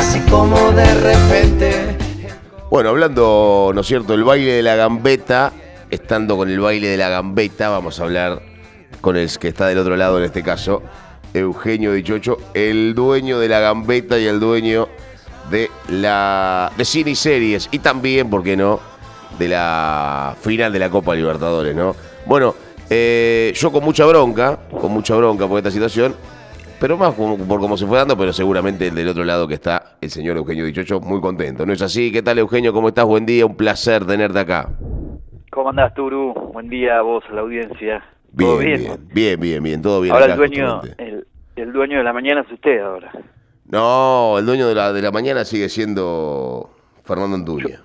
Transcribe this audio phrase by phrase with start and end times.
[0.00, 1.96] así como de repente.
[2.70, 5.52] Bueno, hablando, ¿no es cierto?, el baile de la gambeta,
[5.90, 8.40] estando con el baile de la gambeta, vamos a hablar
[9.02, 10.82] con el que está del otro lado en este caso,
[11.34, 14.88] Eugenio Dichocho, el dueño de la gambeta y el dueño
[15.50, 18.80] de la de cine y series y también, ¿por qué no?,
[19.38, 21.94] de la final de la Copa Libertadores, ¿no?
[22.24, 22.54] Bueno,
[22.88, 26.16] eh, yo con mucha bronca, con mucha bronca por esta situación,
[26.80, 29.54] pero más como- por cómo se fue dando, pero seguramente el del otro lado que
[29.54, 31.64] está el señor Eugenio Dichocho, muy contento.
[31.66, 32.10] ¿No es así?
[32.10, 32.72] ¿Qué tal, Eugenio?
[32.72, 33.04] ¿Cómo estás?
[33.04, 34.70] Buen día, un placer tenerte acá.
[35.50, 36.32] ¿Cómo andás, Turu?
[36.52, 38.02] Buen día a vos, a la audiencia.
[38.36, 40.14] ¿Todo Bien, bien, bien, bien, bien, todo bien.
[40.14, 43.10] Ahora acá, el dueño, el, el dueño de la mañana es usted ahora.
[43.66, 46.70] No, el dueño de la, de la mañana sigue siendo
[47.04, 47.80] Fernando Antuña.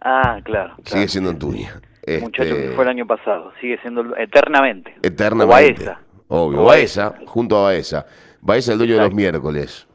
[0.00, 0.74] Ah, claro.
[0.84, 1.80] Sigue siendo Antuña.
[2.02, 3.52] Este, Muchacho que fue el año pasado.
[3.60, 4.94] Sigue siendo eternamente.
[5.02, 5.88] Eternamente.
[5.88, 6.07] O.
[6.28, 8.06] Obvio, Baeza, junto a Baeza.
[8.40, 9.86] Baeza el dueño de los miércoles.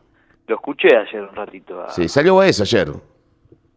[0.48, 2.90] Lo escuché ayer un ratito a- Sí, salió Baeza ayer.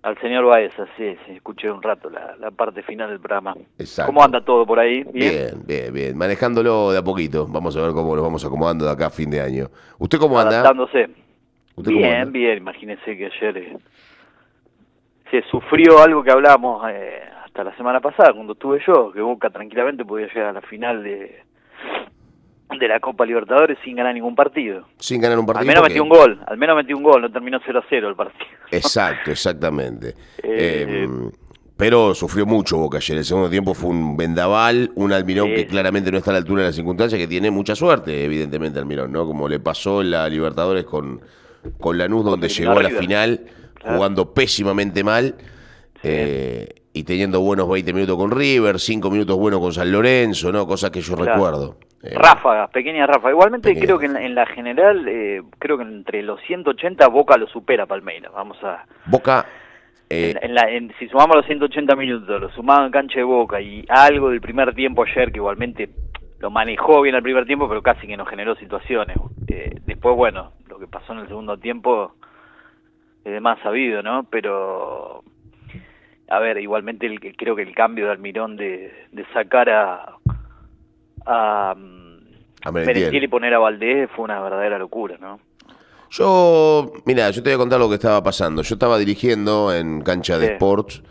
[0.02, 3.54] al señor Baeza, sí, sí, escuché un rato la, la parte final del programa.
[3.78, 4.06] Exacto.
[4.12, 5.02] ¿Cómo anda todo por ahí?
[5.12, 6.16] Bien, bien, bien.
[6.18, 7.46] Manejándolo de a poquito.
[7.48, 9.68] Vamos a ver cómo nos vamos acomodando de acá a fin de año.
[9.98, 10.60] ¿Usted cómo anda?
[10.60, 11.08] Adaptándose.
[11.74, 12.30] ¿Usted cómo Bien, anda?
[12.30, 12.58] bien.
[12.58, 13.76] Imagínense que ayer eh,
[15.30, 19.50] se sufrió algo que hablábamos eh, hasta la semana pasada cuando estuve yo, que Boca
[19.50, 21.42] tranquilamente podía llegar a la final de
[22.78, 24.86] de la Copa Libertadores sin ganar ningún partido.
[24.98, 25.60] Sin ganar un partido.
[25.60, 27.84] Al menos porque- metió un gol, al menos metió un gol, no terminó 0 a
[27.88, 28.44] 0 el partido.
[28.70, 30.08] Exacto, exactamente.
[30.42, 31.08] Eh, Eh,
[31.76, 33.18] pero sufrió mucho Boca ayer.
[33.18, 36.62] El segundo tiempo fue un vendaval, un Almirón que claramente no está a la altura
[36.62, 39.26] de las circunstancias, que tiene mucha suerte, evidentemente, Almirón, ¿no?
[39.26, 41.20] Como le pasó en la Libertadores con,
[41.78, 43.02] con Lanús, donde llegó a la River.
[43.02, 43.40] final
[43.74, 43.96] Claro.
[43.96, 45.34] jugando pésimamente mal.
[46.02, 50.66] eh, y teniendo buenos 20 minutos con River, 5 minutos buenos con San Lorenzo, ¿no?
[50.66, 51.32] Cosas que yo Claro.
[51.32, 51.76] recuerdo.
[52.02, 53.32] Eh, Ráfagas, pequeñas ráfagas.
[53.32, 57.06] Igualmente Pequeñas creo que en la, en la general, eh, creo que entre los 180
[57.08, 58.32] Boca lo supera Palmeiras.
[58.32, 58.84] Vamos a...
[59.06, 59.46] Boca.
[60.10, 63.24] eh, En- en la- en- si sumamos los 180 minutos, lo sumado en cancha de
[63.24, 65.88] Boca y algo del primer tiempo ayer, que igualmente
[66.38, 69.16] lo manejó bien el primer tiempo, pero casi que nos generó situaciones.
[69.48, 72.12] Eh, después, bueno, lo que pasó en el segundo tiempo
[73.24, 74.24] es de más sabido, ¿no?
[74.30, 75.24] Pero,
[76.28, 80.16] a ver, igualmente el, que- creo que el cambio de Almirón de, de sacar a,
[81.26, 81.74] a,
[82.64, 82.72] A.
[82.72, 85.38] Merentiel y poner a Valdés fue una verdadera locura, ¿no?
[86.10, 88.62] Yo, mira, yo te voy a contar lo que estaba pasando.
[88.62, 90.52] Yo estaba dirigiendo en cancha de Sí.
[90.54, 91.02] Sports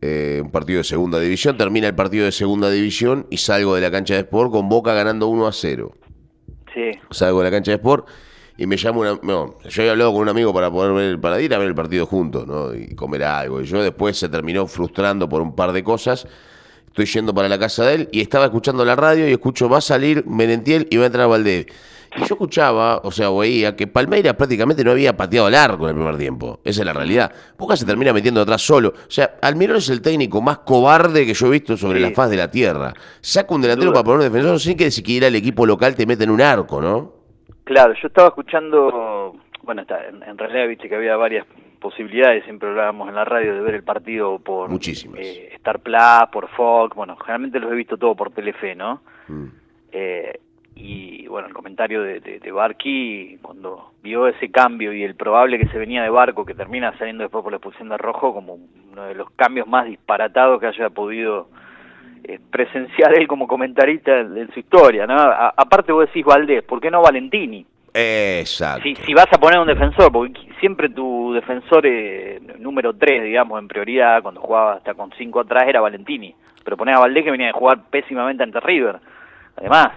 [0.00, 1.56] eh, un partido de segunda división.
[1.56, 4.92] Termina el partido de segunda división y salgo de la cancha de Sport con Boca
[4.92, 5.92] ganando 1 a 0.
[6.74, 8.06] Sí, Salgo de la cancha de Sport
[8.58, 9.18] y me llama una.
[9.22, 11.74] No, yo había hablado con un amigo para poder ver, para ir a ver el
[11.74, 12.74] partido juntos, ¿no?
[12.74, 13.62] Y comer algo.
[13.62, 16.26] Y yo después se terminó frustrando por un par de cosas.
[16.94, 19.78] Estoy yendo para la casa de él y estaba escuchando la radio y escucho, va
[19.78, 21.66] a salir Merentiel y va a entrar Valdés.
[22.16, 25.88] Y yo escuchaba, o sea, veía que Palmeiras prácticamente no había pateado al arco en
[25.88, 26.60] el primer tiempo.
[26.62, 27.32] Esa es la realidad.
[27.58, 28.90] Boca se termina metiendo atrás solo.
[28.90, 32.04] O sea, Almirón es el técnico más cobarde que yo he visto sobre Sí.
[32.04, 32.94] la faz de la tierra.
[33.20, 36.22] Saca un delantero para poner un defensor sin que siquiera el equipo local te meta
[36.22, 37.12] en un arco, ¿no?
[37.64, 39.34] Claro, yo estaba escuchando,
[39.64, 41.44] bueno, está, en, en realidad viste que había varias
[41.84, 44.70] posibilidades, siempre hablábamos en la radio de ver el partido por
[45.20, 49.02] eh, Star Plus, por Fox, bueno, generalmente los he visto todo por Telefe, ¿no?
[49.28, 49.44] Mm.
[49.92, 50.40] Eh,
[50.76, 55.58] y bueno, el comentario de, de, de Barqui, cuando vio ese cambio y el probable
[55.58, 58.58] que se venía de Barco, que termina saliendo después por la expulsión de Rojo, como
[58.90, 61.48] uno de los cambios más disparatados que haya podido
[62.24, 65.14] eh, presenciar él como comentarista en, en su historia, ¿no?
[65.14, 67.64] A- aparte vos decís Valdés, ¿por qué no Valentini?
[67.94, 68.82] Exacto.
[68.82, 73.58] Si, si vas a poner un defensor, porque siempre tu defensor eh, número 3, digamos,
[73.60, 76.34] en prioridad, cuando jugaba hasta con 5 atrás, era Valentini.
[76.64, 78.98] Pero ponés a Valdés que venía de jugar pésimamente ante River.
[79.56, 79.88] Además,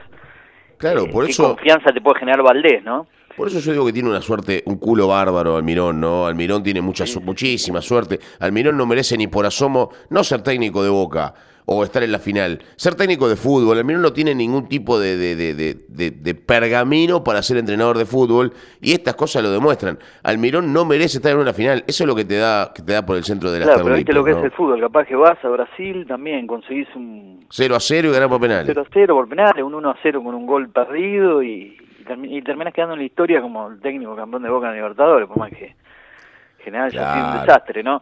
[0.77, 3.07] Claro, eh, por qué eso, confianza te puede generar Valdés, ¿no?
[3.35, 6.25] por eso yo digo que tiene una suerte, un culo bárbaro Almirón, ¿no?
[6.25, 8.19] Almirón tiene mucha, muchísima suerte.
[8.39, 11.35] Almirón no merece ni por asomo no ser técnico de Boca
[11.69, 13.77] o estar en la final, ser técnico de fútbol.
[13.77, 18.53] Almirón no tiene ningún tipo de, de, de, de- pergamino para ser entrenador de fútbol
[18.79, 19.99] y estas cosas lo demuestran.
[20.23, 21.83] Almirón no merece estar en una final.
[21.85, 23.83] Eso es lo que te da, que te da por el centro de la Claro,
[23.83, 24.79] pero viste lo que es el fútbol.
[24.79, 28.65] Capaz que vas a Brasil también, conseguís un 0 a 0 y ganar por penales.
[28.67, 31.75] 0 a 0 por penales, un 1 a 0 con un gol perdido y,
[32.23, 35.27] y, y terminás quedando en la historia como el técnico campeón de Boca en Libertadores,
[35.27, 38.01] por más que en general ya ha sido un desastre, ¿no?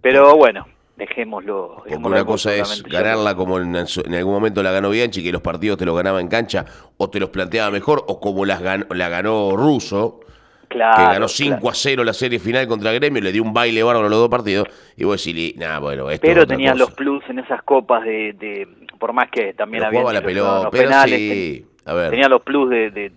[0.00, 0.66] Pero bueno,
[0.98, 1.76] dejémoslo.
[1.88, 5.40] Porque una cosa es ganarla como en, en algún momento la ganó Bianchi, que los
[5.40, 6.66] partidos te los ganaba en cancha,
[6.96, 10.20] o te los planteaba mejor, o como las ganó, la ganó Russo,
[10.68, 11.70] Claro, que ganó 5 claro.
[11.70, 14.28] a 0 la serie final contra Gremio, le dio un baile bárbaro a los dos
[14.28, 14.68] partidos,
[14.98, 16.84] y vos decís, nada, bueno, esto es Pero tenían cosa".
[16.84, 18.68] los plus en esas copas de, de
[18.98, 21.66] por más que también había la los pelota, penales, sí.
[21.88, 22.10] A ver.
[22.10, 23.10] Tenía los plus de, de,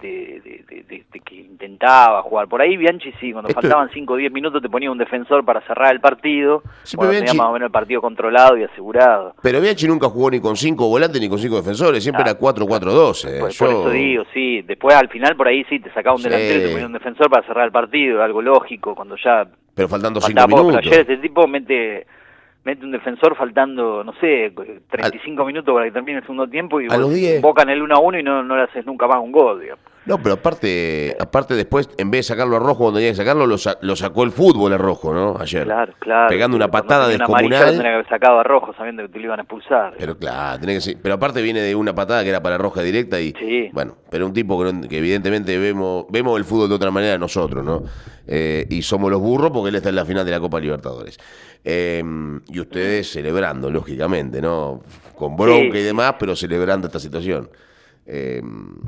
[1.25, 2.47] que intentaba jugar.
[2.47, 5.43] Por ahí Bianchi sí, cuando Esto- faltaban 5 o 10 minutos te ponía un defensor
[5.43, 6.63] para cerrar el partido.
[6.83, 9.35] Sí, cuando tenía más o menos el partido controlado y asegurado.
[9.41, 12.39] Pero Bianchi nunca jugó ni con cinco volantes ni con cinco defensores, siempre Ah, era
[12.39, 13.25] 4-4-2.
[13.25, 13.39] eh.
[13.39, 14.61] Por, Yo- por eso digo, sí.
[14.61, 16.29] Después al final por ahí sí te sacaba un Sí.
[16.29, 19.45] delantero y te ponía un defensor para cerrar el partido, algo lógico, cuando ya
[19.75, 20.69] Pero faltando cinco faltaba poco.
[20.69, 20.91] Pero minutos.
[20.91, 22.07] ayer este tipo mete
[22.63, 24.53] mete un defensor faltando, no sé,
[24.89, 27.37] 35 minutos para que termine el segundo tiempo y A los 10.
[27.37, 29.83] invocan el 1 a 1 y no, no le haces nunca más un gol, digamos.
[30.03, 33.45] No, pero aparte, aparte después, en vez de sacarlo a rojo cuando tenía que sacarlo,
[33.45, 35.37] lo, sa- lo sacó el fútbol a rojo, ¿no?
[35.39, 35.63] Ayer.
[35.65, 36.27] Claro, claro.
[36.27, 37.65] Pegando una patada una descomunal.
[37.65, 39.93] tenía que haber sacado a rojo sabiendo que te lo iban a expulsar.
[39.99, 42.81] Pero claro, tenía que ser- pero aparte viene de una patada que era para roja
[42.81, 43.69] directa y Sí.
[43.73, 44.59] bueno, pero un tipo
[44.89, 47.83] que evidentemente vemos vemos el fútbol de otra manera nosotros, ¿no?
[48.27, 51.19] Eh, y somos los burros porque él está en la final de la Copa Libertadores.
[51.63, 52.03] Eh,
[52.47, 54.81] y ustedes celebrando, lógicamente, ¿no?
[55.15, 57.49] Con bronca y demás, pero celebrando esta situación.
[58.05, 58.41] Eh,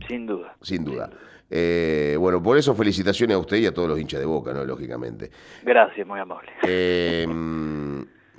[0.08, 0.56] Sin duda.
[0.62, 1.10] sin duda.
[1.50, 4.66] Eh, bueno, por eso felicitaciones a usted y a todos los hinchas de Boca, ¿no?
[4.66, 5.30] Lógicamente.
[5.62, 6.50] Gracias, muy amable.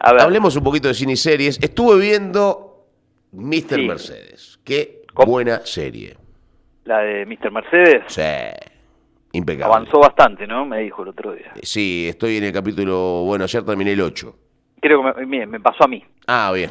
[0.00, 0.20] A ver.
[0.22, 1.58] hablemos un poquito de cine y series.
[1.62, 2.86] Estuve viendo
[3.32, 3.76] Mr.
[3.76, 3.86] Sí.
[3.86, 4.58] Mercedes.
[4.64, 5.30] Qué ¿Cómo?
[5.32, 6.16] buena serie.
[6.84, 7.50] La de Mr.
[7.52, 8.20] Mercedes Sí,
[9.34, 9.74] impecable.
[9.74, 10.64] avanzó bastante, ¿no?
[10.66, 11.52] Me dijo el otro día.
[11.62, 14.34] Sí, estoy en el capítulo, bueno, ayer terminé el 8.
[14.80, 16.02] Creo que me, me pasó a mí.
[16.26, 16.70] Ah, bien.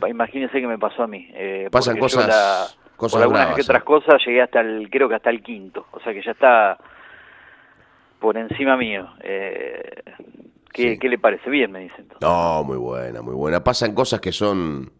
[0.00, 1.28] Me Imagínense que me pasó a mí.
[1.34, 3.84] eh, Pasan cosas- cosas por algunas bravas, que otras ¿eh?
[3.84, 5.86] cosas llegué hasta el, creo que hasta el quinto.
[5.92, 6.76] O sea que ya está
[8.18, 9.08] por encima mío.
[9.22, 10.02] Eh,
[10.72, 10.98] ¿qué, Sí.
[10.98, 11.48] ¿Qué le parece?
[11.48, 12.00] Bien, me dicen.
[12.00, 12.20] entonces.
[12.28, 13.62] No, muy buena, muy buena.
[13.64, 14.90] Pasan cosas que son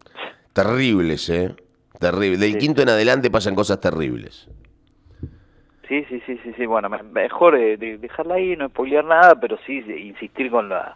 [0.53, 1.55] terribles, ¿eh?
[1.99, 2.39] Terribles.
[2.39, 2.57] Del Sí.
[2.59, 4.47] quinto en adelante pasan cosas terribles.
[5.89, 6.67] Sí, sí, sí, sí, sí.
[6.67, 10.95] Bueno, me- mejor eh, de- dejarla ahí, no spoilear nada, pero sí insistir con la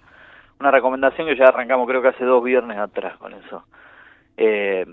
[0.60, 3.66] una recomendación que ya arrancamos creo que hace dos viernes atrás con eso.
[4.38, 4.86] Eh,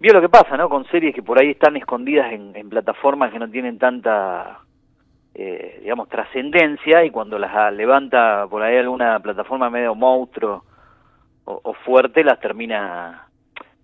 [0.00, 0.68] vio lo que pasa, ¿no?
[0.68, 4.60] Con series que por ahí están escondidas en, en plataformas que no tienen tanta,
[5.34, 10.64] eh, digamos, trascendencia y cuando las ah, levanta por ahí alguna plataforma medio monstruo
[11.46, 13.28] o, o fuerte, las termina...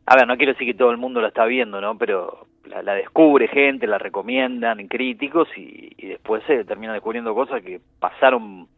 [0.06, 1.96] A ver, no quiero decir que todo el mundo la está viendo, ¿no?
[1.98, 7.62] Pero la, la descubre gente, la recomiendan críticos y, y después se termina descubriendo cosas
[7.62, 8.68] que pasaron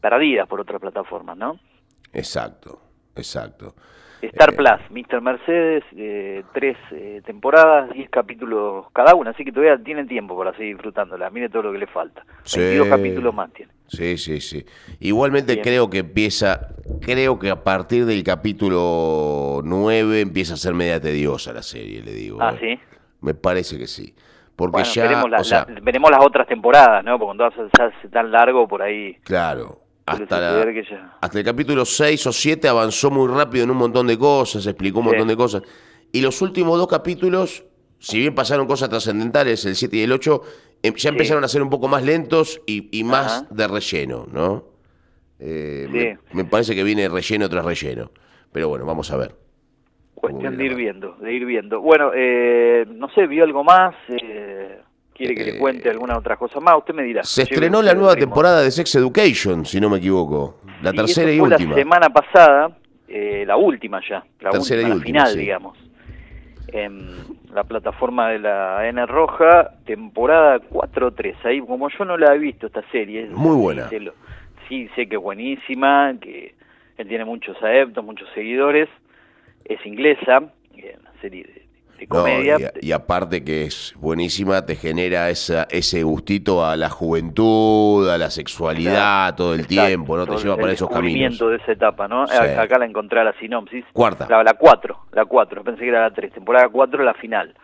[0.00, 1.58] perdidas por otras plataformas, ¿no?
[2.12, 2.80] Exacto,
[3.14, 3.74] exacto.
[4.22, 5.20] Star Eh, Plus, Mr.
[5.20, 10.52] Mercedes, eh, tres eh, temporadas, diez capítulos cada una, así que todavía tiene tiempo para
[10.56, 11.28] seguir disfrutándola.
[11.30, 12.24] Mire todo lo que le falta.
[12.42, 12.60] Sí.
[12.60, 13.72] 22 capítulos más tiene.
[13.88, 14.64] Sí, sí, sí.
[15.00, 15.64] Igualmente Bien.
[15.64, 16.68] creo que empieza,
[17.02, 22.12] creo que a partir del capítulo 9 empieza a ser media tediosa la serie, le
[22.12, 22.38] digo.
[22.40, 22.78] Ah, ¿eh?
[22.78, 22.95] sí.
[23.20, 24.14] Me parece que sí.
[24.54, 27.18] Porque Bueno, ya, veremos, la- o sea, la- veremos las otras temporadas, ¿no?
[27.18, 29.16] Porque cuando hace tan largo por ahí.
[29.22, 33.64] claro, hasta, la- suceder que ya- hasta el capítulo 6 o 7 avanzó muy rápido
[33.64, 35.10] en un montón de cosas, explicó un Sí.
[35.10, 35.62] montón de cosas.
[36.12, 37.64] Y los últimos dos capítulos,
[37.98, 40.40] si bien pasaron cosas trascendentales, el 7 y el 8,
[40.82, 43.46] em- ya empezaron a ser un poco más lentos y, y más Ajá.
[43.50, 44.64] de relleno, ¿no?
[45.38, 45.98] Eh, Sí.
[46.34, 48.10] me, me parece que viene relleno tras relleno.
[48.52, 49.34] Pero bueno, vamos a ver.
[50.16, 51.80] Cuestión de ir viendo, de ir viendo.
[51.80, 53.94] Bueno, eh, no sé, ¿vio algo más?
[54.08, 54.80] Eh,
[55.14, 56.76] ¿Quiere que Eh, le cuente alguna otra cosa más?
[56.78, 57.22] Usted me dirá.
[57.22, 60.60] Se estrenó la nueva temporada de Sex Education, si no me equivoco.
[60.82, 61.70] La tercera y fue última.
[61.70, 62.76] La semana pasada,
[63.08, 65.38] eh, la última ya, la Tercera última, y la última, final, sí.
[65.38, 65.78] digamos.
[66.68, 67.08] En
[67.52, 71.36] la plataforma de la N Roja, temporada 4-3.
[71.44, 73.26] Ahí, como yo no la he visto esta serie.
[73.30, 73.88] Muy buena.
[74.68, 76.54] Sí, sé que es buenísima, que
[76.96, 78.88] él tiene muchos adeptos, muchos seguidores.
[79.68, 81.66] Es inglesa, una serie de,
[81.98, 82.72] de No, comedia.
[82.80, 88.16] y, y aparte que es buenísima, te genera esa, ese gustito a la juventud, a
[88.18, 88.92] la sexualidad
[89.32, 90.26] Claro, todo el exacto, tiempo, ¿no?
[90.26, 91.38] Te lleva para esos caminos.
[91.38, 92.26] de esa etapa, ¿no?
[92.28, 92.36] Sí.
[92.36, 93.84] Acá la encontré a la sinopsis.
[93.92, 94.26] Cuarta.
[94.30, 97.54] La, la 4, la 4, pensé que era la 3, temporada 4, la final.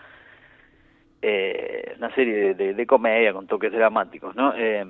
[1.25, 4.55] Eh, una serie de, de- de comedia con toques dramáticos, ¿no?
[4.57, 4.85] Eh,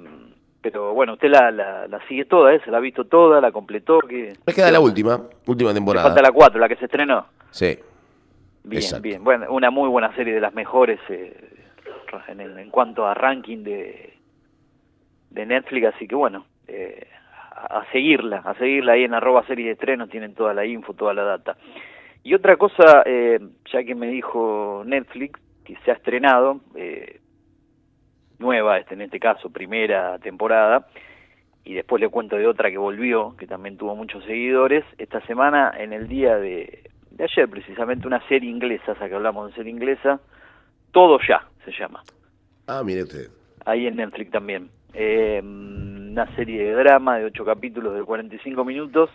[0.62, 2.61] pero bueno, usted la, la, la sigue toda, ¿eh?
[2.64, 3.99] Se la ha visto toda, la completó.
[4.00, 6.07] que Me queda la última, última temporada.
[6.07, 7.26] Falta la 4, la que se estrenó.
[7.50, 7.78] Sí.
[8.64, 9.02] Bien, Exacto.
[9.02, 9.25] bien.
[9.25, 11.37] Bueno, una muy buena serie de las mejores eh,
[12.28, 14.14] en, en- en cuanto a ranking de,
[15.31, 17.09] de Netflix, así que bueno, eh,
[17.57, 20.95] a, a seguirla, a seguirla ahí en arroba serie de estrenos, tienen toda la info,
[20.95, 21.57] toda la data.
[22.23, 23.40] Y otra cosa, eh,
[23.73, 27.19] ya que me dijo Netflix, que se ha estrenado, eh,
[28.39, 30.87] nueva este, en este caso, primera temporada,
[31.65, 35.73] y después le cuento de otra que volvió, que también tuvo muchos seguidores, esta semana,
[35.79, 39.71] en el día de, de ayer precisamente, una serie inglesa, ya que hablamos de serie
[39.73, 40.21] inglesa,
[40.91, 42.03] Todo Ya se llama,
[42.67, 43.29] Ah, mire usted.
[43.65, 44.71] ahí en Netflix también.
[44.95, 49.09] Eh, una serie de drama de 8 capítulos de 45 minutos,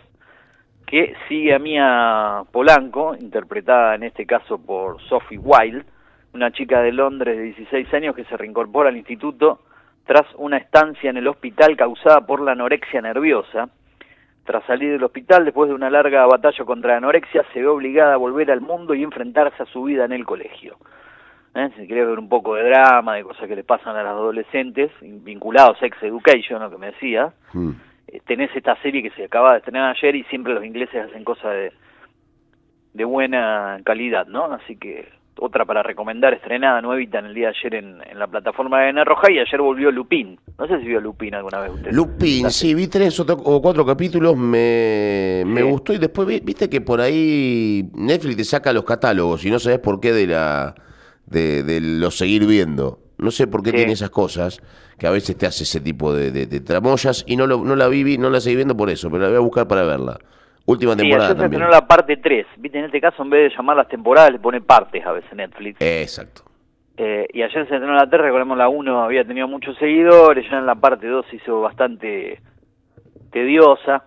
[0.86, 5.84] que sigue a Mia Polanco, interpretada en este caso por Sophie Wilde,
[6.38, 9.60] una chica de Londres de 16 años que se reincorpora al instituto
[10.06, 13.68] tras una estancia en el hospital causada por la anorexia nerviosa.
[14.44, 18.14] Tras salir del hospital, después de una larga batalla contra la anorexia, se ve obligada
[18.14, 20.78] a volver al mundo y enfrentarse a su vida en el colegio.
[21.54, 21.68] ¿Eh?
[21.76, 24.90] Si querés ver un poco de drama, de cosas que le pasan a las adolescentes,
[25.02, 27.70] vinculados a Sex Education, lo que me decía, mm.
[28.26, 31.52] tenés esta serie que se acaba de estrenar ayer y siempre los ingleses hacen cosas
[31.52, 31.72] de,
[32.94, 34.44] de buena calidad, ¿no?
[34.44, 38.82] Así que otra para recomendar, estrenada, nuevita en el día de ayer en, la plataforma
[38.82, 40.38] de N Roja y ayer volvió Lupin.
[40.58, 41.92] No sé si vio Lupin alguna vez usted.
[41.92, 47.00] Lupin, sí, vi tres o cuatro capítulos, me, me gustó y después viste que por
[47.00, 50.74] ahí Netflix te saca los catálogos y no sabes por qué de la
[51.26, 53.00] de, de lo seguir viendo.
[53.18, 54.60] No sé por qué tiene esas cosas,
[54.96, 57.88] que a veces te hace ese tipo de, de, tramoyas y no, lo, no la
[57.88, 60.18] vi, no la seguí viendo por eso, pero la voy a buscar para verla.
[60.68, 61.30] Última temporada.
[61.30, 61.70] Sí, también.
[61.70, 62.46] la parte 3.
[62.58, 65.32] Viste, en este caso, en vez de llamar las temporadas, le pone partes a veces
[65.32, 65.80] Netflix.
[65.80, 66.42] Exacto.
[66.98, 70.58] Eh, y ayer se estrenó la 3, recordemos la 1 había tenido muchos seguidores, ya
[70.58, 72.42] en la parte 2 se hizo bastante
[73.32, 74.04] tediosa.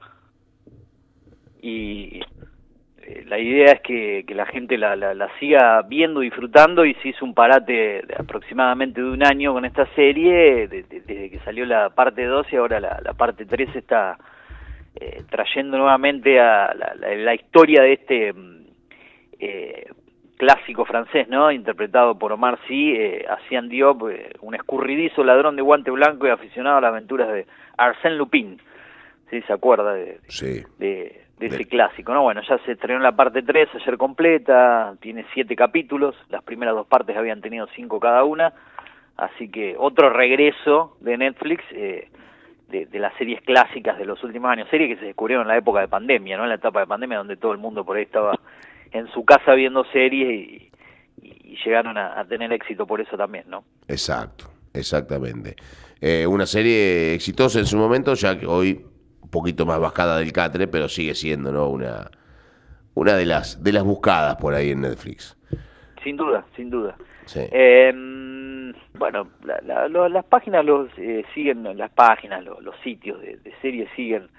[1.63, 2.21] Y
[3.01, 7.07] eh, la idea es que, que la gente la, la, siga viendo, disfrutando, y se
[7.07, 11.89] hizo un parate de aproximadamente de un año con esta serie, desde que salió la
[11.89, 14.19] parte 2 y ahora la, la parte 3 está
[14.95, 18.65] eh, trayendo nuevamente a la, historia de este mm,
[19.39, 19.85] eh,
[20.41, 21.51] clásico francés, ¿no?
[21.51, 26.31] Interpretado por Omar Sy, eh, Asian Diop, eh, un escurridizo ladrón de guante blanco y
[26.31, 27.45] aficionado a las aventuras de
[27.77, 28.59] Arsène Lupin.
[29.29, 29.39] ¿Sí?
[29.43, 30.19] ¿Se acuerda de,
[30.79, 32.23] de, ese clásico, no?
[32.23, 36.87] Bueno, ya se estrenó la parte 3 ayer completa, tiene siete capítulos, las primeras dos
[36.87, 38.51] partes habían tenido cinco cada una,
[39.17, 42.09] así que otro regreso de Netflix, eh,
[42.71, 45.81] de, las series clásicas de los últimos años, series que se descubrieron en la época
[45.81, 46.43] de pandemia, ¿no?
[46.43, 48.39] En la etapa de pandemia donde todo el mundo por ahí estaba
[48.91, 50.67] en su casa viendo series y,
[51.63, 53.63] llegaron a, tener éxito por eso también, ¿no?
[53.87, 55.55] Exacto, exactamente.
[55.99, 58.83] Eh, una serie exitosa en su momento, ya que hoy
[59.21, 61.67] un poquito más bajada del catre, pero sigue siendo, ¿no?
[61.67, 62.09] Una,
[62.95, 65.37] una de las de las buscadas por ahí en Netflix.
[66.03, 66.95] Sin duda, sin duda.
[67.25, 67.41] Sí.
[67.51, 67.93] Eh,
[69.01, 74.29] bueno, las páginas los eh, siguen, las páginas, los sitios de, series siguen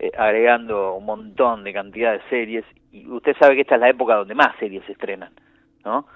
[0.00, 3.88] eh, agregando un montón de cantidad de series y usted sabe que esta es la
[3.88, 5.30] época donde más series se estrenan,
[5.84, 6.06] ¿no?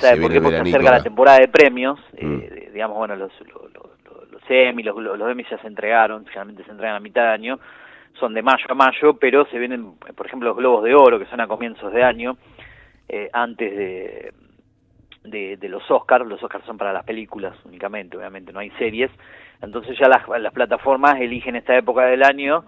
[0.00, 0.40] ¿Sabe por qué?
[0.40, 2.72] Porque se acerca la temporada de premios, eh, mm.
[2.72, 6.72] digamos, bueno, los, los, los, los Emmy, los, los Emmy ya se entregaron, finalmente se
[6.72, 7.60] entregan a mitad de año,
[8.18, 11.26] son de mayo a mayo, pero se vienen, por ejemplo, los Globos de Oro, que
[11.26, 12.36] son a comienzos de año,
[13.32, 14.32] antes de
[15.24, 19.10] de, de los Oscars, los Oscars son para las películas únicamente, obviamente no hay series,
[19.60, 22.64] entonces ya las, las plataformas eligen esta época del año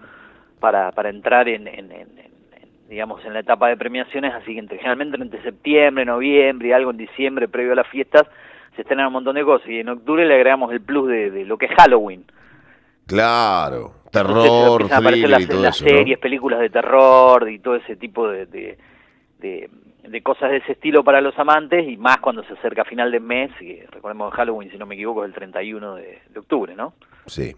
[0.61, 1.90] para, para entrar en, en,
[2.88, 6.90] digamos, en la etapa de premiaciones, así que entre, generalmente entre septiembre, noviembre y algo
[6.90, 8.23] en diciembre, previo a las fiestas,
[8.76, 11.44] se estrenan un montón de cosas, y en octubre le agregamos el plus de, de
[11.44, 12.25] lo que es Halloween.
[13.06, 18.28] Claro, terror, thriller las, y todo las series, películas de terror y todo ese tipo
[18.28, 18.78] de, de,
[19.40, 19.68] de
[20.08, 23.20] de cosas de ese estilo para los amantes y más cuando se acerca final de
[23.20, 26.94] mes, y recordemos Halloween, si no me equivoco, es el 31 de, octubre, ¿no?
[27.26, 27.52] Sí,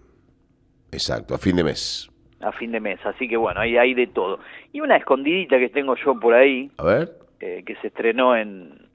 [0.92, 2.10] exacto, a fin de mes.
[2.40, 4.40] A fin de mes, así que bueno, ahí hay de todo.
[4.72, 7.10] Y una escondidita que tengo yo por ahí, a ver.
[7.40, 8.88] Eh, que se estrenó en,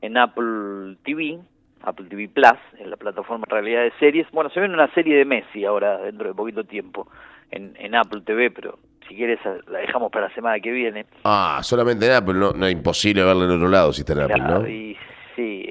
[0.00, 1.38] en Apple TV,
[1.82, 4.26] Apple TV Plus, en la plataforma Realidad de Series.
[4.32, 7.08] Bueno, se ve una serie de Messi ahora, dentro de poquito tiempo,
[7.50, 11.06] en, en Apple TV, pero si quieres la dejamos para la semana que viene.
[11.24, 14.20] Ah, solamente en Apple, no, no es imposible verla en otro lado si está en
[14.20, 14.68] Apple, ¿no?
[14.68, 14.96] Y,
[15.34, 15.66] sí,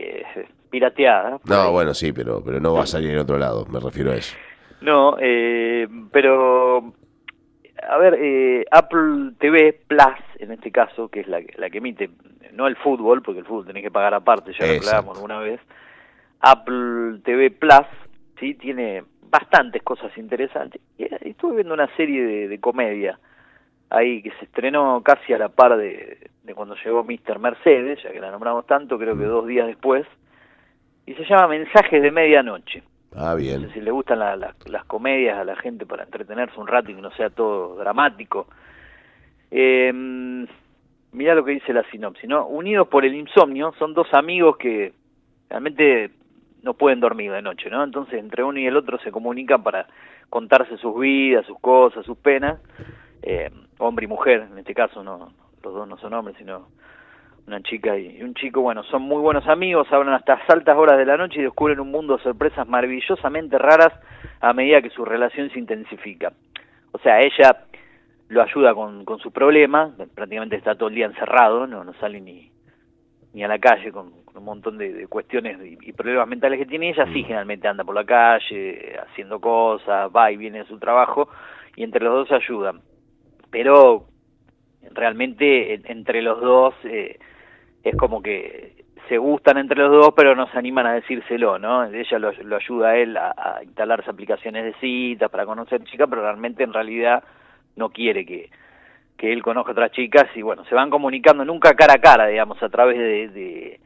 [0.70, 1.40] pirateada.
[1.46, 4.16] No, bueno, sí, pero, pero no va a salir en otro lado, me refiero a
[4.16, 4.36] eso.
[4.82, 6.94] No, eh, pero
[7.88, 12.10] a ver, eh, Apple TV Plus, en este caso, que es la, la que emite,
[12.54, 15.60] no el fútbol, porque el fútbol tenés que pagar aparte, ya lo hablábamos alguna vez.
[16.40, 17.88] Apple TV Plus,
[18.40, 20.82] sí, tiene bastantes cosas interesantes.
[20.98, 23.20] Y estuve viendo una serie de, comedia
[23.90, 27.40] ahí que se estrenó casi a la par de, cuando llegó Mr.
[27.40, 29.30] Mercedes, ya que la nombramos tanto, creo que mm.
[29.30, 30.06] dos días después,
[31.06, 32.84] y se llama Mensajes de Medianoche.
[33.16, 33.62] Ah, bien.
[33.62, 36.96] No sé si le gustan las comedias a la gente para entretenerse un rato y
[36.96, 38.48] que no sea todo dramático.
[39.52, 39.94] Eh,
[41.16, 42.46] mirá lo que dice la sinopsis, ¿no?
[42.48, 44.94] Unidos por el insomnio, son dos amigos que
[45.50, 46.12] realmente
[46.66, 47.84] no pueden dormir de noche, ¿no?
[47.84, 49.88] Entonces entre uno y el otro se comunican para
[50.32, 52.60] contarse sus vidas, sus cosas, sus penas,
[53.22, 55.32] eh, hombre y mujer, en este caso no,
[55.64, 56.68] los dos no son hombres, sino
[57.46, 61.06] una chica y un chico, bueno, son muy buenos amigos, hablan hasta altas horas de
[61.06, 63.94] la noche y descubren un mundo de sorpresas maravillosamente raras
[64.42, 66.34] a medida que su relación se intensifica.
[66.94, 67.66] O sea, ella
[68.30, 72.20] lo ayuda con, con su problema, prácticamente está todo el día encerrado, no, no sale
[72.20, 72.50] ni,
[73.36, 76.58] ni a la calle con, con un montón de, de cuestiones y, y problemas mentales
[76.58, 76.90] que tiene.
[76.90, 81.28] Ella sí generalmente anda por la calle, haciendo cosas, va y viene de su trabajo,
[81.76, 82.80] y entre los dos se ayudan.
[83.52, 84.06] Pero
[84.94, 87.20] realmente en- entre los dos eh,
[87.84, 91.84] es como que se gustan entre los dos, pero no se animan a decírselo, ¿no?
[91.84, 96.08] Ella lo, lo ayuda a él a, a instalarse aplicaciones de citas para conocer chicas,
[96.10, 97.22] pero realmente en realidad
[97.76, 98.50] no quiere que,
[99.18, 102.62] que él conozca otras chicas y bueno, se van comunicando nunca cara a cara, digamos,
[102.62, 103.80] a través de, de-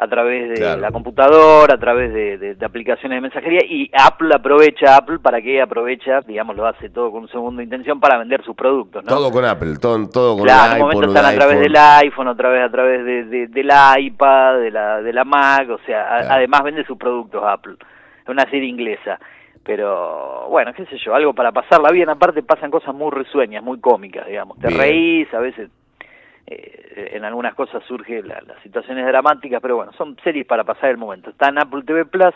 [0.00, 0.80] a través de Claro.
[0.80, 5.42] la computadora, a través de, de- de aplicaciones de mensajería y Apple aprovecha, Apple para
[5.42, 9.02] que aprovecha, digamos, lo hace todo con un segundo de intención para vender sus productos,
[9.04, 9.08] ¿no?
[9.08, 11.62] Todo con Apple, todo, todo con Claro, momento están a través iPhone.
[11.72, 15.68] del iPhone, otra vez a través de, de- del iPad, de la, de la Mac,
[15.70, 17.74] o sea, a- además vende sus productos Apple.
[18.22, 19.18] Es una serie inglesa.
[19.78, 22.08] Pero, bueno, qué sé yo, algo para pasarla bien.
[22.08, 24.58] Aparte pasan cosas muy risueñas, muy cómicas, digamos.
[24.58, 24.80] Te Bien.
[24.80, 25.68] reís, a veces
[26.46, 30.88] eh, en algunas cosas surgen la- las situaciones dramáticas, pero bueno, son series para pasar
[30.88, 31.28] el momento.
[31.28, 32.32] Está en Apple TV Plus,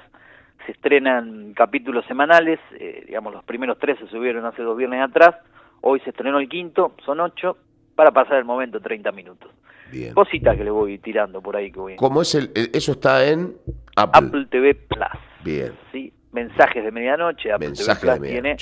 [0.67, 5.35] se estrenan capítulos semanales, eh, digamos los primeros tres se subieron hace dos viernes atrás,
[5.81, 7.57] hoy se estrenó el quinto, son ocho,
[7.95, 9.51] para pasar el momento 30 minutos.
[9.91, 10.13] Bien.
[10.13, 11.97] Cositas que le voy tirando por ahí que voy.
[11.97, 13.55] ¿Cómo es el, el- eso está en
[13.97, 14.27] Apple?
[14.29, 15.09] Apple TV Plus.
[15.43, 15.73] Bien.
[15.91, 18.57] Sí, mensajes de medianoche, Apple Mensajes TV de Plus tiene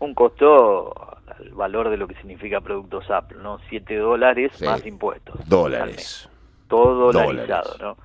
[0.00, 0.92] un costo
[1.38, 3.58] al valor de lo que significa productos Apple, ¿no?
[3.68, 4.64] 7 dólares Sí.
[4.64, 5.48] más impuestos.
[5.48, 6.28] Dólares.
[6.68, 7.80] Todo dolarizado, Dólares.
[7.80, 7.96] ¿no?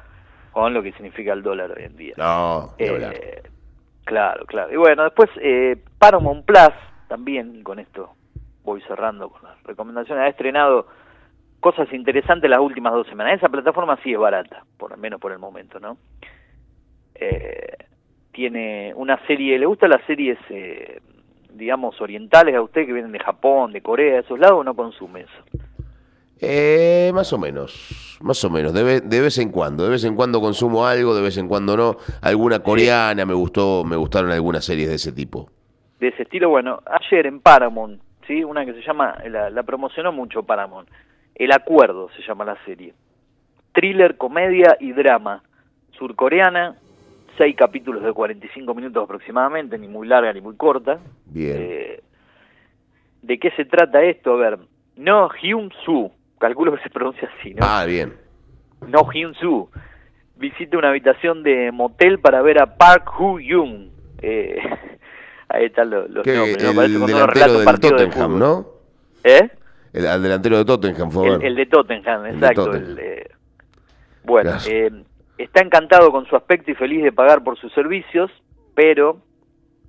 [0.51, 2.13] Con lo que significa el dólar hoy en día.
[2.17, 3.41] No, Eh,
[4.05, 4.71] claro, claro.
[4.73, 6.69] Y bueno, después eh, Paramount Plus,
[7.07, 8.11] también y con esto
[8.63, 10.87] voy cerrando con las recomendaciones, ha estrenado
[11.59, 13.33] cosas interesantes las últimas dos semanas.
[13.37, 15.97] Esa plataforma sí es barata, por lo menos por el momento, ¿no?
[17.15, 17.75] Eh,
[18.31, 21.00] tiene una serie, ¿le gustan las series, eh,
[21.53, 24.75] digamos, orientales a usted que vienen de Japón, de Corea, de esos lados o no
[24.75, 25.59] consume eso?
[26.41, 30.15] Eh, más o menos, más o menos, de, de vez en cuando, de vez en
[30.15, 31.98] cuando consumo algo, de vez en cuando no.
[32.21, 35.50] Alguna coreana, me gustó, me gustaron algunas series de ese tipo.
[36.00, 36.50] de ese estilo.
[36.50, 38.41] Bueno, ayer en Paramount, ¿sí?
[38.43, 40.88] Una que se llama, la, la promocionó mucho Paramount.
[41.36, 42.93] El Acuerdo se llama la serie.
[43.73, 45.43] Thriller, comedia y drama.
[45.97, 46.75] Surcoreana,
[47.39, 50.99] seis capítulos de 45 minutos aproximadamente, ni muy larga ni muy corta.
[51.25, 51.56] Bien.
[51.58, 52.04] Eh,
[53.21, 54.34] ¿De qué se trata esto?
[54.34, 54.60] A ver,
[54.97, 57.65] No Hyun Soo, calculo que se pronuncia así, ¿no?
[57.65, 58.13] Ah, bien.
[58.88, 59.69] No Hyun Soo
[60.36, 63.88] visita una habitación de motel para ver a Park Hoo Young.
[64.21, 64.58] Eh,
[65.49, 66.69] ahí están los, los nombres, ¿no?
[66.69, 68.39] el Parece delantero del partido de Tottenham.
[68.39, 68.67] ¿no?
[69.23, 69.49] ¿Eh?
[69.93, 72.65] El, al delantero de Tottenham, fue El, de Tottenham, El de exacto.
[72.65, 72.89] Tottenham.
[72.91, 73.30] el, eh,
[74.23, 74.63] bueno, Claro.
[74.69, 75.04] eh,
[75.39, 78.30] está encantado con su aspecto y feliz de pagar por sus servicios,
[78.75, 79.21] pero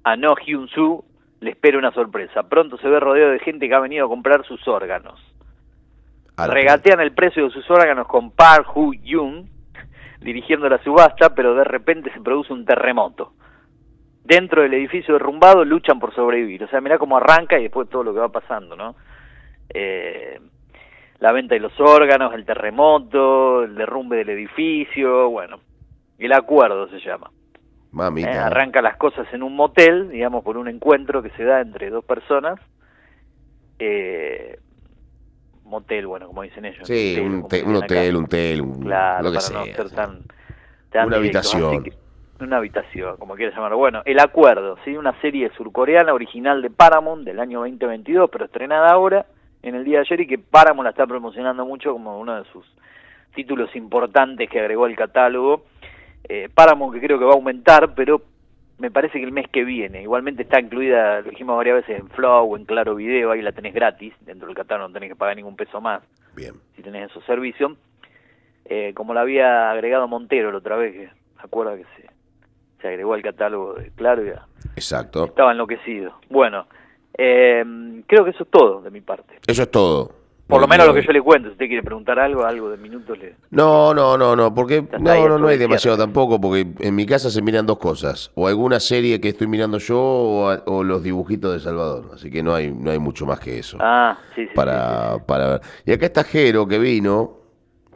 [0.05, 1.05] a No Hyun Soo
[1.41, 2.45] le espera una sorpresa.
[2.45, 5.21] Pronto se ve rodeado de gente que ha venido a comprar sus órganos.
[6.37, 9.47] Regatean el precio de sus órganos con Park Hoo Young
[10.21, 13.33] dirigiendo la subasta, pero de repente se produce un terremoto.
[14.25, 16.63] Dentro del edificio derrumbado luchan por sobrevivir.
[16.65, 18.95] O sea, mirá cómo arranca y después todo lo que va pasando, ¿no?
[19.69, 20.39] Eh,
[21.21, 25.61] la venta de los órganos, el terremoto, el derrumbe del edificio, bueno,
[26.19, 27.31] el acuerdo se llama.
[27.93, 28.31] Mamita.
[28.33, 31.91] Eh, arranca las cosas en un motel, digamos, por un encuentro que se da entre
[31.91, 32.59] dos personas.
[33.79, 34.59] Eh,
[35.65, 36.87] motel, bueno, como dicen ellos.
[36.87, 39.59] Sí, hotel, un, te- dicen un hotel, un tel, un, Claro, lo que para sea.
[39.59, 39.95] no ser sí.
[39.95, 40.19] tan,
[40.91, 41.55] tan Una directos.
[41.55, 41.83] Habitación.
[41.85, 42.01] que-
[42.45, 43.77] una habitación, como quieras llamarlo.
[43.77, 44.97] Bueno, El Acuerdo, ¿sí?
[44.97, 49.27] Una serie surcoreana original de Paramount del año 2022, pero estrenada ahora,
[49.63, 52.49] en el día de ayer, y que Paramount la está promocionando mucho como uno de
[52.51, 52.65] sus
[53.35, 55.65] títulos importantes que agregó al catálogo.
[56.29, 58.23] Eh, Paramount que creo que va a aumentar, pero
[58.79, 60.03] me parece que el mes que viene.
[60.03, 63.53] Igualmente está incluida, lo dijimos varias veces, en Flow o en Claro Video, ahí la
[63.53, 66.03] tenés gratis, dentro del catálogo no tenés que pagar ningún peso más
[66.35, 66.55] Bien.
[66.77, 67.73] si tenés esos servicios,
[68.65, 72.09] eh, como la había agregado Montero la otra vez, que se acuerda que se,
[72.81, 74.47] se agregó al catálogo de Claro ya
[74.77, 75.27] Exacto.
[75.27, 76.15] estaba enloquecido.
[76.31, 76.67] Bueno,
[77.23, 79.39] eh, creo que eso es todo de mi parte.
[79.47, 80.13] Eso es todo.
[80.49, 82.77] Por lo menos lo que yo le cuento, si usted quiere preguntar algo, algo de
[82.77, 83.37] minutos le...
[83.51, 87.31] No, no, no, no, porque no, no, no hay demasiado tampoco, porque en mi casa
[87.31, 91.05] se miran dos cosas, o alguna serie que estoy mirando yo o, a- o los
[91.05, 94.43] dibujitos de Salvador, así que no hay, no hay mucho más que eso Ah, sí,
[94.43, 94.49] sí.
[94.49, 95.61] sí, para, para ver.
[95.87, 97.37] Y acá está Jero que vino,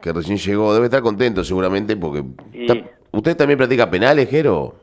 [0.00, 2.22] que recién llegó, debe estar contento seguramente porque...
[2.52, 4.74] Y- ¿Usted también practica penales, Jero?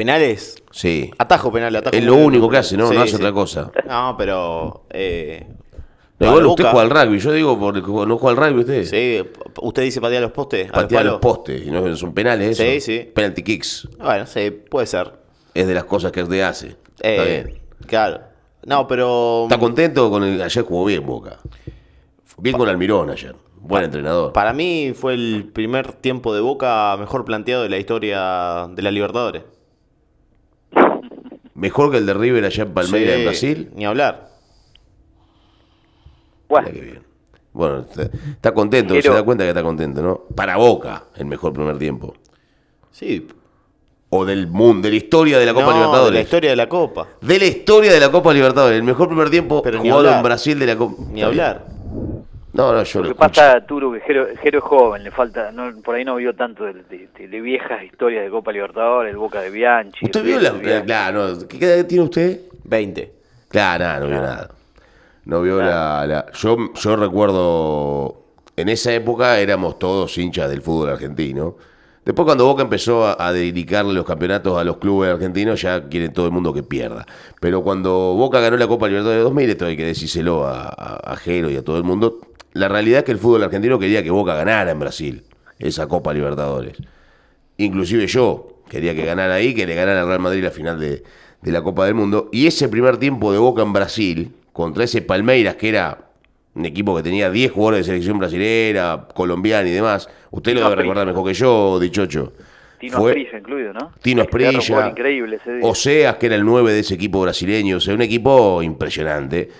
[0.00, 0.54] ¿Penales?
[0.70, 1.10] Sí.
[1.18, 2.26] Atajo penal, atajo Es lo penal.
[2.26, 2.88] único que hace, ¿no?
[2.88, 3.16] Sí, no hace sí.
[3.16, 3.70] otra cosa.
[3.86, 4.86] No, pero...
[4.88, 5.46] Eh,
[6.18, 8.84] No, igual usted Boca- juega al rugby, yo digo porque no juega al rugby usted.
[8.86, 9.22] Sí,
[9.60, 10.72] usted dice patear los postes.
[10.72, 11.36] Patear los palos.
[11.36, 12.62] postes, y no son penales eso.
[12.62, 13.10] Sí, sí.
[13.14, 13.88] Penalty kicks.
[13.98, 15.12] Bueno, sí, puede ser.
[15.52, 16.68] Es de las cosas que usted hace.
[16.98, 17.60] Está Eh, bien.
[17.86, 18.20] Claro.
[18.64, 19.42] No, pero...
[19.50, 20.40] ¿Está contento con el...
[20.40, 21.40] Ayer jugó bien Boca.
[22.38, 23.34] Bien con Almirón ayer.
[23.56, 24.32] Buen entrenador.
[24.32, 28.90] Para mí fue el primer tiempo de Boca mejor planteado de la historia de la
[28.90, 29.42] Libertadores.
[31.60, 33.70] Mejor que el de River allá en Palmeiras, Sí, en Brasil.
[33.74, 34.30] Ni hablar.
[36.48, 37.02] Bueno, Mira qué bien.
[37.52, 40.22] Bueno, está, está contento, Pero- se da cuenta que está contento, ¿no?
[40.34, 42.14] Para Boca, el mejor primer tiempo.
[42.92, 43.26] Sí.
[44.08, 46.12] O del mundo, de la historia de la Copa No, Libertadores.
[46.12, 47.08] de la historia de la Copa.
[47.20, 48.76] De la historia de la Copa Libertadores.
[48.78, 51.02] El mejor primer tiempo Pero jugado en Brasil de la Copa.
[51.12, 51.66] Ni hablar.
[52.60, 53.40] No, no, yo lo lo que escucho.
[53.42, 56.64] pasa, Turo, que Jero, Jero es joven, le falta, no, por ahí no vio tanto
[56.64, 60.04] de, de- de- de viejas historias de Copa Libertadores, el Boca de Bianchi.
[60.06, 60.50] ¿Usted vio la.?
[60.52, 60.86] Bianchi.
[60.86, 61.48] Claro, no.
[61.48, 62.40] ¿Qué edad tiene usted?
[62.64, 63.12] 20.
[63.48, 64.50] Claro, nada, no vio nada.
[65.24, 68.16] No vio la, la- Yo, yo recuerdo.
[68.56, 71.56] En esa época éramos todos hinchas del fútbol argentino.
[72.04, 76.08] Después, cuando Boca empezó a, a dedicarle los campeonatos a los clubes argentinos, ya quiere
[76.08, 77.06] todo el mundo que pierda.
[77.40, 81.12] Pero cuando Boca ganó la Copa Libertadores de 2000, esto hay que decírselo a, a,
[81.12, 82.18] a Jero y a todo el mundo.
[82.52, 85.24] La realidad es que el fútbol argentino quería que Boca ganara en Brasil
[85.58, 86.76] esa Copa Libertadores.
[87.58, 91.02] Inclusive yo quería que ganara ahí, que le ganara al Real Madrid la final de,
[91.42, 92.28] de la Copa del Mundo.
[92.32, 96.10] Y ese primer tiempo de Boca en Brasil, contra ese Palmeiras, que era
[96.54, 100.08] un equipo que tenía 10 jugadores de selección brasilera, colombiana y demás.
[100.30, 102.32] Usted lo debe recordar mejor que yo, Dichocho.
[102.78, 103.92] Tino Fue Asprilla incluido, ¿no?
[104.00, 105.60] Tino un Asprilla, increíble ese.
[105.62, 107.76] Oseas, que era el 9 de ese equipo brasileño.
[107.76, 109.50] O sea, un equipo impresionante.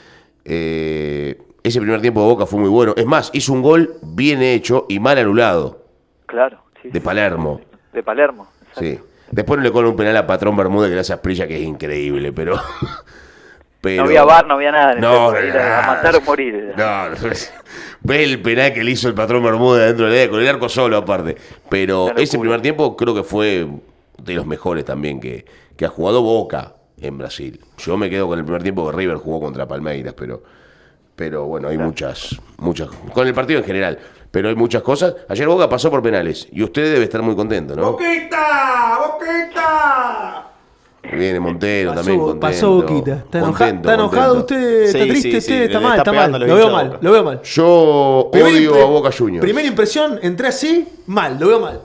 [0.42, 2.94] Eh, ese primer tiempo de Boca fue muy bueno.
[2.96, 5.84] Es más, hizo un gol bien hecho y mal anulado,
[6.26, 7.00] Claro, sí, de.
[7.00, 7.60] Palermo.
[7.92, 8.46] De Palermo.
[8.68, 8.80] exacto.
[8.80, 8.98] Sí.
[9.32, 11.56] Después no le cobra un penal a Patrón Bermúdez que le hace a Asprilla, que
[11.56, 12.58] es increíble, pero.
[13.80, 14.94] pero No había bar, no había nada.
[14.94, 15.84] No, no, era nada.
[15.84, 16.74] a matar o morir.
[16.76, 17.16] No, no,
[18.02, 20.68] ve el penal que le hizo el Patrón Bermúdez dentro del área, con el arco
[20.68, 21.36] solo aparte.
[21.68, 23.68] Pero ese primer tiempo creo que fue
[24.18, 25.44] de los mejores también que,
[25.76, 27.60] que ha jugado Boca en Brasil.
[27.78, 30.42] Yo me quedo con el primer tiempo que River jugó contra Palmeiras, pero.
[31.20, 32.88] Pero bueno, hay muchas, muchas.
[33.12, 33.98] Con el partido en general.
[34.30, 35.14] Pero hay muchas cosas.
[35.28, 36.48] Ayer Boca pasó por penales.
[36.50, 37.92] Y usted debe estar muy contento, ¿no?
[37.92, 38.98] ¡Boquita!
[39.06, 40.46] ¡Boquita!
[41.12, 42.40] Viene Montero Pasó, también contento.
[42.46, 43.12] pasó Boquita.
[43.16, 44.82] ¿Está, enoja- Contento, está enojado usted?
[44.84, 45.56] ¿Está Sí, triste sí, usted?
[45.58, 46.32] sí, está mal, está mal.
[46.32, 46.98] Lo veo mal, Boca.
[47.02, 47.42] lo veo mal.
[47.42, 49.42] Yo Primera odio a Boca Juniors.
[49.44, 51.80] Primera impresión, entré así, mal, lo veo mal.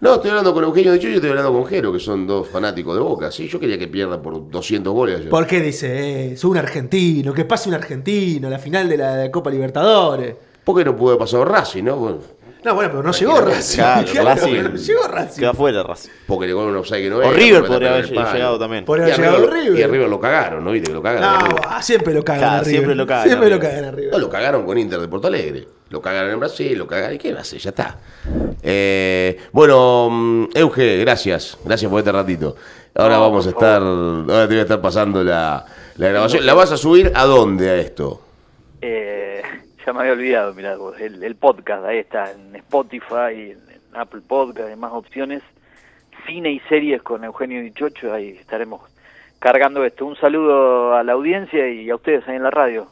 [0.00, 2.46] No, estoy hablando con Eugenio de Chuyo y estoy hablando con Jero, que son dos
[2.46, 3.32] fanáticos de Boca.
[3.32, 5.28] Sí, yo quería que pierda por 200 goles ayer.
[5.28, 9.30] ¿Por qué dice, eh, soy un argentino, que pase un argentino, la final de la
[9.32, 10.36] Copa Libertadores?
[10.62, 11.96] ¿Por qué no pudo haber pasado Racing, no?
[11.96, 12.18] Bueno,
[12.64, 13.76] No, bueno, pero no llegó Racing.
[13.76, 14.62] Claro, Claro, Racing.
[14.62, 15.40] no llegó Racing.
[15.40, 16.10] Quedó afuera Racing.
[16.26, 18.58] porque le cobraron un offside que no O era, River porque podría la haber llegado
[18.58, 18.84] también.
[18.84, 19.78] Podría haber llegado River, River.
[19.78, 20.70] y a River lo cagaron, ¿no?
[20.72, 21.62] Viste que lo cagan a No, River.
[21.68, 22.70] ah, siempre lo cagan Claro, a River.
[22.74, 23.70] siempre lo cagan a Siempre lo River.
[23.70, 24.12] cagan a River.
[24.12, 25.68] No, lo cagaron con Inter de Porto Alegre.
[25.90, 27.14] Lo cagaron en Brasil, lo cagaron.
[27.14, 27.58] ¿Y qué va a hacer?
[27.60, 27.96] Ya está.
[28.62, 31.56] Eh, bueno, mm, Euge, gracias.
[31.64, 32.56] Gracias por este ratito.
[32.94, 33.80] Ahora No, vamos a estar.
[33.80, 35.64] Ahora te voy a estar pasando la,
[35.96, 36.44] la grabación.
[36.44, 38.20] ¿La vas a subir a dónde a esto?
[38.82, 39.17] Eh,
[39.88, 44.20] ya me había olvidado, mirá, el, el podcast, ahí está, en Spotify, en, en Apple
[44.26, 45.42] Podcast, hay más opciones.
[46.26, 48.82] Cine y series con Eugenio Dichocho, ahí estaremos
[49.38, 50.04] cargando esto.
[50.04, 52.88] Un saludo a la audiencia y a ustedes ahí en la radio.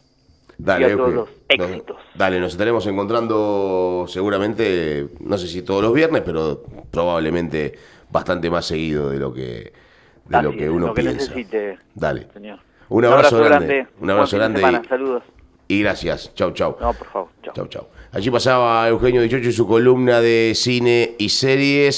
[0.56, 1.36] Dale, Y a todos los Nos-
[1.68, 1.98] éxitos.
[2.14, 7.74] dale, nos estaremos encontrando seguramente, no sé si todos los viernes, pero probablemente
[8.10, 9.70] bastante más seguido de lo que,
[10.24, 11.18] de lo Así que es, uno lo que piensa.
[11.34, 12.28] necesite, Dale.
[12.32, 12.58] señor.
[12.88, 13.86] Un abrazo grande.
[14.00, 15.22] Un abrazo Buen fin de grande semana, Saludos.
[15.68, 16.32] Y gracias.
[16.34, 16.76] Chau, chau.
[16.80, 17.28] No, por favor.
[17.54, 17.88] Chau, chau.
[18.12, 21.96] Allí pasaba Eugenio Dichocho y su columna de cine y series.